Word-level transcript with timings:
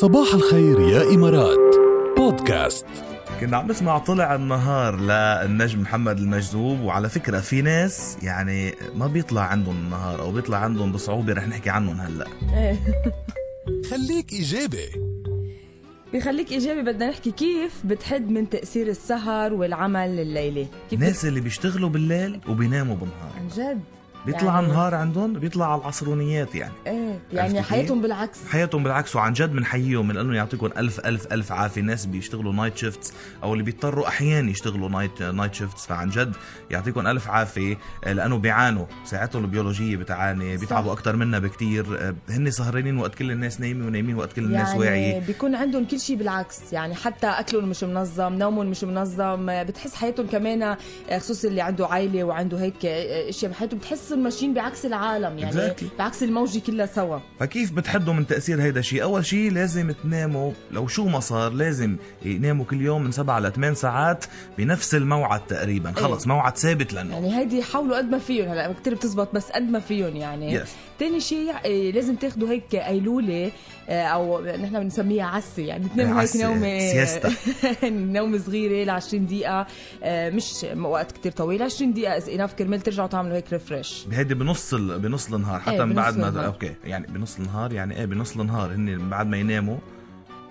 صباح 0.00 0.34
الخير 0.34 0.80
يا 0.80 1.14
إمارات. 1.14 1.76
بودكاست. 2.16 2.86
كنا 3.40 3.56
عم 3.56 3.70
نسمع 3.70 3.98
طلع 3.98 4.34
النهار 4.34 5.00
للنجم 5.00 5.80
محمد 5.80 6.18
المجذوب 6.18 6.80
وعلى 6.80 7.08
فكرة 7.08 7.40
في 7.40 7.62
ناس 7.62 8.16
يعني 8.22 8.74
ما 8.94 9.06
بيطلع 9.06 9.42
عندهم 9.42 9.76
النهار 9.76 10.20
أو 10.20 10.32
بيطلع 10.32 10.58
عندهم 10.58 10.92
بصعوبة 10.92 11.32
رح 11.32 11.48
نحكي 11.48 11.70
عنهم 11.70 12.00
هلأ. 12.00 12.26
إيه. 12.54 12.76
خليك 13.90 14.32
إيجابي. 14.32 14.86
بخليك 16.14 16.52
إيجابي 16.52 16.82
بدنا 16.82 17.10
نحكي 17.10 17.30
كيف 17.30 17.72
بتحد 17.84 18.30
من 18.30 18.50
تأثير 18.50 18.88
السهر 18.88 19.54
والعمل 19.54 20.20
الليلي. 20.20 20.66
كيف 20.90 21.00
الناس 21.00 21.24
اللي 21.24 21.40
بيشتغلوا 21.40 21.88
بالليل 21.88 22.40
وبيناموا 22.48 22.96
بالنهار. 22.96 23.32
عن 23.40 23.48
جد. 23.48 23.80
بيطلع 24.26 24.54
يعني- 24.54 24.66
النهار 24.66 24.94
عندهم 24.94 25.32
بيطلع 25.32 25.72
على 25.72 25.80
العصرونيات 25.80 26.54
يعني. 26.54 26.72
إيه 26.86 27.18
يعني؟ 27.32 27.62
حياتهم 27.62 28.02
بالعكس. 28.02 28.38
حياتهم 28.48 28.82
بالعكس 28.82 29.16
وعن 29.16 29.32
جد 29.32 29.52
بنحييهم 29.52 30.08
من 30.08 30.16
انه 30.16 30.36
يعطيكم 30.36 30.66
ألف 30.76 31.00
ألف 31.06 31.32
ألف 31.32 31.52
عافية. 31.52 31.80
الناس 31.80 32.06
بيشتغلوا 32.06 32.52
night 32.52 32.76
shifts 32.76 33.12
أو 33.42 33.52
اللي 33.52 33.64
بيضطروا 33.64 34.08
أحيانا 34.08 34.50
يشتغلوا 34.50 34.88
night 34.88 35.22
night 35.22 35.54
shifts 35.54 35.86
فعن 35.86 36.08
جد 36.10 36.36
يعطيكم 36.70 37.06
ألف 37.06 37.28
عافية 37.28 37.78
آه، 38.04 38.12
لأنه 38.12 38.38
بيعانوا. 38.38 38.86
ساعتهم 39.04 39.44
البيولوجية 39.44 39.96
بتعاني 39.96 40.56
بيتعبوا 40.56 40.92
أكثر 40.92 41.16
منا 41.16 41.38
بكتير. 41.38 41.86
آه، 42.00 42.14
هن 42.28 42.50
سهرانين 42.50 42.98
وقت 42.98 43.14
كل 43.14 43.30
الناس 43.30 43.60
نايمه 43.60 43.86
ونايمين 43.86 44.16
وقت 44.16 44.32
كل 44.32 44.44
الناس 44.44 44.68
يعني 44.68 44.80
واعية. 44.80 45.18
بيكون 45.18 45.54
عندهم 45.54 45.84
كل 45.84 46.00
شيء 46.00 46.16
بالعكس. 46.16 46.72
يعني 46.72 46.94
حتى 46.94 47.26
أكلهم 47.26 47.68
مش 47.68 47.84
منظم 47.84 48.32
نومهم 48.34 48.66
مش 48.66 48.84
منظم. 48.84 49.62
بتحس 49.64 49.94
حياتهم 49.94 50.26
كمان 50.26 50.62
آه، 50.62 50.78
خصوصا 51.18 51.48
اللي 51.48 51.60
عنده 51.60 51.86
عائلة 51.86 52.24
وعنده 52.24 52.58
هيك 52.60 52.84
آه، 52.84 53.28
أشياء 53.28 53.50
بحياته 53.50 53.76
بتحسهم 54.10 54.24
ماشيين 54.24 54.54
بعكس 54.54 54.86
العالم 54.86 55.38
يعني 55.38 55.52
Exactly. 55.52 55.98
بعكس 55.98 56.22
الموجة 56.22 56.58
كلها 56.58 56.86
سوا. 56.86 57.18
فكيف 57.40 57.72
بتحدوا 57.72 58.14
من 58.14 58.26
تأثير 58.26 58.62
هيدا 58.62 58.80
الشيء؟ 58.80 59.02
أول 59.02 59.26
شيء 59.26 59.52
لازم 59.52 59.90
تناموا 59.90 60.52
لو 60.70 60.86
شو 60.86 61.08
ما 61.08 61.20
صار 61.20 61.52
لازم 61.52 61.96
يناموا 62.24 62.64
كل 62.64 62.80
يوم 62.80 63.04
من 63.04 63.12
7 63.12 63.40
ل 63.40 63.52
8 63.52 63.74
ساعات 63.74 64.24
بنفس 64.58 64.94
الموعد 64.94 65.46
تقريبا. 65.46 65.92
خلص 65.92 66.26
موعد 66.26 66.56
ثابت 66.56 66.92
للنوم 66.92 67.24
يعني 67.24 67.38
هيدي 67.38 67.62
حاولوا 67.62 67.96
قد 67.96 68.10
ما 68.10 68.18
فيهم 68.18 68.48
هلا 68.48 68.72
كثير 68.72 68.94
بتزبط 68.94 69.34
بس 69.34 69.50
قد 69.50 69.62
ما 69.70 69.80
فيهم 69.80 70.16
يعني. 70.16 70.60
Yes. 70.60 70.68
تاني 70.98 71.20
شيء 71.20 71.52
آه، 71.66 71.90
لازم 71.90 72.14
تاخذوا 72.16 72.48
هيك 72.48 72.76
قيلوله 72.76 73.52
آه، 73.88 74.02
أو 74.02 74.40
نحن 74.46 74.80
بنسميها 74.80 75.24
عسة 75.26 75.62
يعني 75.62 75.88
تناموا 75.88 76.22
هيك 76.22 76.36
نومة 76.36 76.78
سياستا. 76.78 77.32
نوم 77.88 78.38
صغيرة 78.38 78.84
ل 78.84 78.90
20 78.90 79.26
دقيقه 79.26 79.66
مش 80.06 80.66
وقت 80.76 81.12
كتير 81.12 81.32
طويل 81.32 81.62
20 81.62 81.92
دقيقة 81.92 82.16
is 82.16 82.28
enough 82.28 82.52
كرمال 82.52 82.80
ترجعوا 82.80 83.08
تعملوا 83.08 83.36
هيك 83.36 83.52
refresh 83.52 83.99
هيدي 84.12 84.34
بنص 84.34 84.74
ال... 84.74 84.98
بنص 84.98 85.32
النهار 85.32 85.60
حتى 85.60 85.70
إيه، 85.70 85.84
من 85.84 85.94
بعد 85.94 86.16
ما 86.18 86.28
النهار. 86.28 86.46
okay 86.46 86.74
يعني 86.84 87.06
بنص 87.06 87.38
النهار 87.38 87.72
يعني 87.72 87.96
إيه 87.98 88.04
بنص 88.06 88.36
النهار 88.36 88.74
هن 88.74 89.08
بعد 89.08 89.26
ما 89.26 89.36
يناموا 89.36 89.78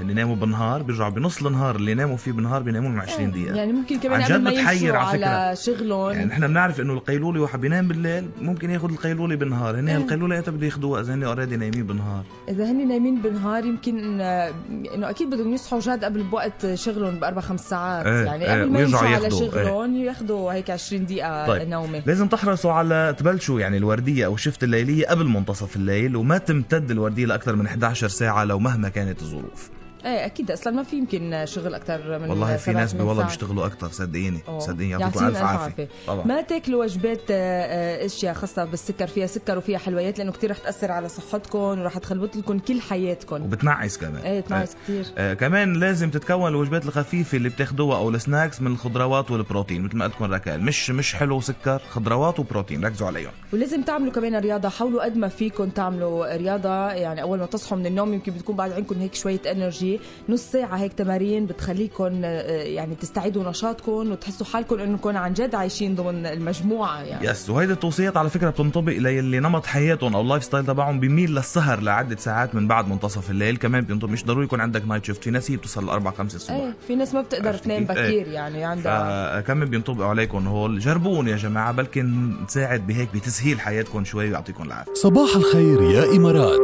هن 0.00 0.10
يناموا 0.10 0.36
بالنهار 0.36 0.82
بيرجعوا 0.82 1.10
بنص 1.10 1.42
النهار 1.42 1.76
اللي 1.76 1.90
يناموا 1.92 2.16
فيه 2.16 2.32
بالنهار 2.32 2.62
بيناموا 2.62 2.90
من 2.90 3.00
20 3.00 3.30
دقيقة. 3.30 3.56
يعني 3.56 3.72
ممكن 3.72 3.98
كمان 3.98 4.22
عن 4.22 4.28
جد 4.28 4.40
ما 4.40 4.50
بتحير 4.50 4.96
على 4.96 5.26
على 5.26 5.56
شغلهم. 5.56 6.10
يعني 6.10 6.24
نحن 6.24 6.46
بنعرف 6.46 6.80
إنه 6.80 6.92
القيلوله 6.92 7.40
واحد 7.40 7.60
بينام 7.60 7.88
بالليل 7.88 8.28
ممكن 8.40 8.70
ياخذ 8.70 8.90
القيلوله 8.90 9.36
بالنهار. 9.36 9.80
هن 9.80 9.88
إيه. 9.88 9.96
القيلوله 9.96 10.34
ايمتى 10.34 10.50
بده 10.50 10.66
ياخذوها 10.66 11.00
إذا 11.00 11.14
هن 11.14 11.22
already 11.22 11.56
نايمين 11.56 11.86
بالنهار. 11.86 12.24
إذا 12.48 12.70
هن 12.70 12.88
نايمين 12.88 13.22
بالنهار 13.22 13.64
يمكن 13.64 14.20
آه، 14.20 14.54
إنه 14.94 15.10
أكيد 15.10 15.30
بدهم 15.30 15.54
يصحوا 15.54 15.80
جاد 15.80 16.04
قبل 16.04 16.22
بوقت 16.22 16.74
شغلهم 16.74 17.20
بأربع 17.20 17.40
خمس 17.40 17.68
ساعات. 17.68 18.06
إيه، 18.06 18.24
يعني 18.24 18.44
إيه، 18.44 18.62
قبل 18.62 18.72
ما 18.72 18.80
يمشوا 18.80 18.98
على 18.98 19.24
ياخدوا، 19.24 19.38
شغلهم 19.50 19.96
ياخذوا 19.96 20.52
هيك 20.52 20.70
20 20.70 21.06
دقيقة 21.06 21.46
طيب. 21.46 21.68
نومة. 21.68 22.02
لازم 22.06 22.28
تحرصوا 22.28 22.72
على 22.72 23.14
تبلشوا 23.18 23.60
يعني 23.60 23.76
الوردية 23.76 24.26
أو 24.26 24.34
الشفت 24.34 24.64
الليلية 24.64 25.06
قبل 25.06 25.28
منتصف 25.28 25.76
الليل 25.76 26.16
وما 26.16 26.38
تمتد 26.38 26.90
الوردية 26.90 27.26
لأكثر 27.26 27.56
من 27.56 27.66
11 27.66 28.08
ساعة 28.08 28.44
لو 28.44 28.58
مهما 28.58 28.88
كانت 28.88 29.22
الظروف. 29.22 29.70
إيه 30.04 30.26
أكيد. 30.26 30.50
أصلا 30.50 30.72
ما 30.72 30.82
في 30.82 30.96
يمكن 30.96 31.44
شغل 31.46 31.74
أكثر 31.74 32.18
من 32.18 32.30
والله 32.30 32.56
في 32.56 32.72
ناس 32.72 32.94
والله. 32.94 33.24
بيشتغلوا 33.24 33.66
أكثر 33.66 33.88
صدقيني. 33.88 34.40
صدقيني 34.58 34.90
يعطيكم 34.90 35.26
ألف 35.26 35.36
عافية. 35.42 35.88
طبعا. 36.06 36.26
ما 36.26 36.40
تاكلوا 36.40 36.84
وجبات 36.84 37.20
آه، 37.30 37.34
آه، 37.34 38.06
أشياء 38.06 38.34
خاصة 38.34 38.64
بالسكر 38.64 39.06
فيها؟ 39.06 39.26
سكر 39.26 39.58
وفيها 39.58 39.78
حلويات 39.78 40.18
لأنه 40.18 40.32
كثير 40.32 40.50
رح 40.50 40.58
تأثر 40.58 40.92
على 40.92 41.08
صحتكم 41.08 41.58
ورح 41.58 41.98
تخربط 41.98 42.36
لكم 42.36 42.58
كل 42.58 42.80
حياتكم. 42.80 43.42
وبتنعس 43.42 43.98
كمان. 43.98 44.22
إيه 44.22 44.40
تنعس 44.40 44.76
كثير 44.84 45.06
آه 45.18 45.34
كمان 45.34 45.72
لازم 45.72 46.10
تتكون 46.10 46.48
الوجبات 46.48 46.84
الخفيفة 46.86 47.36
اللي 47.36 47.48
بتاخدوها 47.48 47.96
أو 47.98 48.10
ال 48.10 48.17
snacks 48.17 48.60
من 48.60 48.72
الخضروات 48.72 49.30
والبروتين 49.30 49.82
مثل 49.82 49.96
ما 49.96 50.04
قلت 50.04 50.14
لكم 50.14 50.24
ركال. 50.24 50.62
مش 50.62 50.90
مش 50.90 51.14
حلو 51.14 51.36
وسكر 51.36 51.78
خضروات 51.90 52.40
وبروتين. 52.40 52.84
ركزوا 52.84 53.06
عليهم. 53.06 53.30
ولازم 53.52 53.82
تعملوا 53.82 54.12
كمان 54.12 54.36
رياضة. 54.36 54.68
حاولوا 54.68 55.04
قد 55.04 55.16
ما 55.16 55.28
فيكم 55.28 55.68
تعملوا 55.68 56.36
رياضة. 56.36 56.90
يعني 56.92 57.22
أول 57.22 57.38
ما 57.38 57.46
تصحوا 57.46 57.78
من 57.78 57.86
النوم 57.86 58.14
يمكن 58.14 58.32
بتكون 58.32 58.56
بعد 58.56 58.72
عندكم 58.72 58.98
هيك 59.00 59.14
شوية 59.14 59.40
energy 59.52 59.93
نص 60.28 60.40
ساعة 60.40 60.76
هيك 60.76 60.92
تمارين 60.92 61.46
بتخليكم 61.46 62.20
آه، 62.24 62.62
يعني 62.62 62.94
تستعيدوا 62.94 63.50
نشاطكم 63.50 64.10
وتحسوا 64.12 64.46
حالكم 64.46 64.78
انكم 64.80 65.16
عن 65.16 65.32
جد 65.32 65.54
عايشين 65.54 65.94
ضمن 65.94 66.26
المجموعة 66.26 67.00
يعني. 67.02 67.26
yes 67.26 67.50
وهيدي 67.50 67.72
التوصيات 67.72 68.16
على 68.16 68.30
فكرة 68.30 68.50
بتنطبق 68.50 68.92
للي 68.92 69.40
نمط 69.40 69.66
حياتهم 69.66 70.14
أو 70.14 70.20
ال 70.20 70.25
life 70.25 70.44
style 70.44 70.66
تبعهم 70.66 71.00
بيميل 71.00 71.34
للسهر 71.34 71.80
لعدة 71.80 72.16
ساعات 72.16 72.54
من 72.54 72.68
بعد 72.68 72.88
منتصف 72.88 73.30
الليل. 73.30 73.56
كمان 73.56 73.84
بينطبق 73.84 74.10
مش 74.10 74.24
ضروري 74.24 74.44
يكون 74.44 74.60
عندك 74.60 74.84
night 74.88 75.04
shift 75.04 75.24
في 75.24 75.30
ناس 75.30 75.50
هي 75.50 75.56
بتوصل 75.56 75.86
لأربع 75.86 76.10
خمسة 76.10 76.36
الصبح. 76.36 76.54
إيه 76.54 76.74
في 76.86 76.94
ناس 76.94 77.14
ما 77.14 77.20
بتقدر 77.20 77.54
تنام؟ 77.54 77.86
إيه. 77.90 78.08
بكير 78.08 78.28
يعني 78.28 78.64
عندها 78.64 79.40
فكمان 79.40 79.68
بينطبقوا 79.68 80.06
عليكم 80.06 80.48
هول. 80.48 80.78
جربون 80.78 81.28
يا 81.28 81.36
جماعة 81.36 81.72
بلكي 81.72 82.02
نساعد 82.44 82.86
بهيك 82.86 83.08
بتسهيل 83.14 83.60
حياتكم 83.60 84.04
شوي 84.04 84.28
ويعطيكم 84.28 84.62
العافية. 84.62 84.94
صباح 84.94 85.36
الخير 85.36 85.82
يا 85.82 86.16
إمارات. 86.16 86.60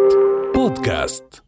بودكاست. 0.54 1.42